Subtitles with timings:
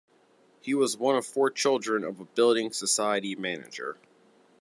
[0.61, 3.99] He was one of four children of a building society manager.